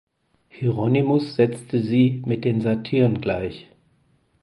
[0.49, 3.69] Hieronymus setzte sie mit den Satyrn gleich.